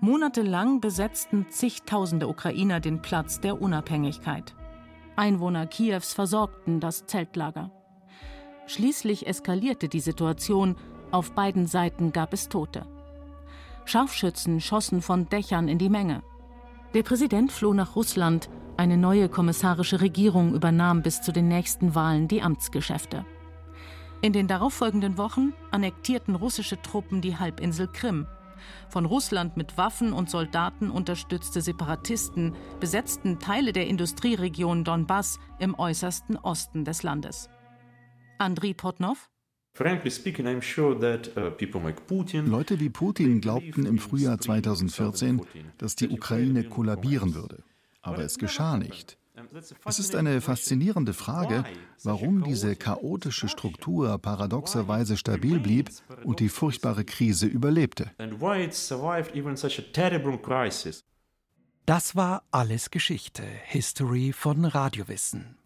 Monatelang 0.00 0.80
besetzten 0.80 1.50
zigtausende 1.50 2.26
Ukrainer 2.26 2.80
den 2.80 3.00
Platz 3.00 3.40
der 3.40 3.62
Unabhängigkeit. 3.62 4.56
Einwohner 5.14 5.68
Kiews 5.68 6.14
versorgten 6.14 6.80
das 6.80 7.06
Zeltlager. 7.06 7.70
Schließlich 8.66 9.28
eskalierte 9.28 9.88
die 9.88 10.00
Situation, 10.00 10.74
auf 11.10 11.32
beiden 11.32 11.66
Seiten 11.66 12.12
gab 12.12 12.32
es 12.32 12.48
Tote. 12.48 12.86
Scharfschützen 13.84 14.60
schossen 14.60 15.00
von 15.00 15.28
Dächern 15.28 15.68
in 15.68 15.78
die 15.78 15.88
Menge. 15.88 16.22
Der 16.94 17.02
Präsident 17.02 17.52
floh 17.52 17.74
nach 17.74 17.96
Russland, 17.96 18.48
eine 18.76 18.96
neue 18.96 19.28
kommissarische 19.28 20.00
Regierung 20.00 20.54
übernahm 20.54 21.02
bis 21.02 21.20
zu 21.20 21.32
den 21.32 21.48
nächsten 21.48 21.94
Wahlen 21.94 22.28
die 22.28 22.42
Amtsgeschäfte. 22.42 23.24
In 24.20 24.32
den 24.32 24.46
darauffolgenden 24.46 25.16
Wochen 25.16 25.52
annektierten 25.70 26.34
russische 26.34 26.80
Truppen 26.80 27.20
die 27.20 27.36
Halbinsel 27.36 27.88
Krim. 27.88 28.26
Von 28.88 29.04
Russland 29.04 29.56
mit 29.56 29.78
Waffen 29.78 30.12
und 30.12 30.28
Soldaten 30.28 30.90
unterstützte 30.90 31.60
Separatisten 31.60 32.54
besetzten 32.80 33.38
Teile 33.38 33.72
der 33.72 33.86
Industrieregion 33.86 34.84
Donbass 34.84 35.38
im 35.58 35.78
äußersten 35.78 36.36
Osten 36.36 36.84
des 36.84 37.02
Landes. 37.02 37.48
Andriy 38.38 38.74
Potnov 38.74 39.30
Leute 42.46 42.80
wie 42.80 42.88
Putin 42.88 43.40
glaubten 43.40 43.86
im 43.86 43.98
Frühjahr 43.98 44.38
2014, 44.38 45.42
dass 45.78 45.94
die 45.94 46.08
Ukraine 46.08 46.64
kollabieren 46.64 47.34
würde. 47.34 47.62
Aber 48.02 48.24
es 48.24 48.38
geschah 48.38 48.76
nicht. 48.76 49.18
Es 49.84 49.98
ist 49.98 50.16
eine 50.16 50.40
faszinierende 50.40 51.12
Frage, 51.12 51.64
warum 52.02 52.42
diese 52.42 52.74
chaotische 52.74 53.48
Struktur 53.48 54.18
paradoxerweise 54.18 55.16
stabil 55.16 55.60
blieb 55.60 55.90
und 56.24 56.40
die 56.40 56.48
furchtbare 56.48 57.04
Krise 57.04 57.46
überlebte. 57.46 58.10
Das 61.86 62.16
war 62.16 62.42
alles 62.50 62.90
Geschichte, 62.90 63.42
History 63.64 64.32
von 64.32 64.64
Radiowissen. 64.64 65.56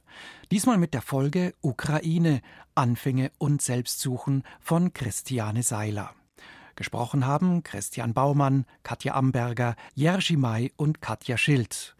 Diesmal 0.50 0.78
mit 0.78 0.94
der 0.94 1.02
Folge 1.02 1.54
Ukraine, 1.60 2.40
Anfänge 2.74 3.32
und 3.38 3.62
Selbstsuchen 3.62 4.42
von 4.60 4.92
Christiane 4.92 5.62
Seiler. 5.62 6.14
Gesprochen 6.74 7.26
haben 7.26 7.62
Christian 7.62 8.14
Baumann, 8.14 8.64
Katja 8.82 9.14
Amberger, 9.14 9.76
Jerzy 9.94 10.36
May 10.36 10.72
und 10.76 11.00
Katja 11.00 11.36
Schild. 11.36 11.96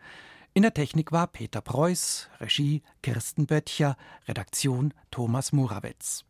In 0.55 0.63
der 0.63 0.75
Technik 0.75 1.13
war 1.13 1.29
Peter 1.29 1.61
Preuß, 1.61 2.29
Regie 2.41 2.83
Kirsten 3.03 3.47
Böttcher, 3.47 3.97
Redaktion 4.29 4.93
Thomas 5.11 5.53
Murawetz. 5.53 6.25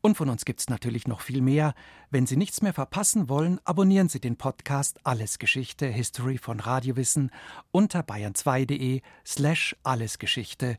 Und 0.00 0.16
von 0.16 0.28
uns 0.28 0.44
gibt's 0.44 0.68
natürlich 0.68 1.08
noch 1.08 1.20
viel 1.20 1.40
mehr. 1.40 1.74
Wenn 2.10 2.26
Sie 2.26 2.36
nichts 2.36 2.62
mehr 2.62 2.72
verpassen 2.72 3.28
wollen, 3.28 3.60
abonnieren 3.64 4.08
Sie 4.08 4.20
den 4.20 4.36
Podcast 4.36 5.00
Alles 5.02 5.40
Geschichte 5.40 5.86
History 5.86 6.38
von 6.38 6.60
Radiowissen 6.60 7.32
unter 7.72 8.00
bayern2.de 8.00 9.00
slash 9.24 9.74
allesgeschichte 9.82 10.78